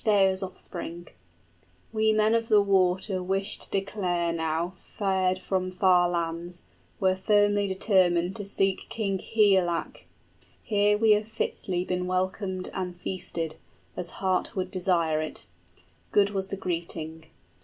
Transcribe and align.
}Beowulf 0.03 0.17
spake, 0.17 0.23
Ecgtheow's 0.33 0.41
offspring: 0.43 1.07
"We 1.93 2.11
men 2.11 2.33
of 2.33 2.47
the 2.47 2.59
water 2.59 3.21
wish 3.21 3.59
to 3.59 3.69
declare 3.69 4.33
now 4.33 4.73
Fared 4.79 5.37
from 5.37 5.69
far 5.71 6.09
lands, 6.09 6.63
we're 6.99 7.15
firmly 7.15 7.67
determined 7.67 8.35
To 8.37 8.43
seek 8.43 8.89
King 8.89 9.19
Higelac. 9.19 10.07
Here 10.63 10.93
have 10.93 11.01
we 11.01 11.21
fitly 11.21 11.83
5 11.83 11.87
Been 11.87 12.07
welcomed 12.07 12.71
and 12.73 12.97
feasted, 12.97 13.57
as 13.95 14.09
heart 14.17 14.55
would 14.55 14.71
desire 14.71 15.21
it; 15.21 15.45
Good 16.11 16.31
was 16.31 16.47
the 16.47 16.57
greeting. 16.57 17.25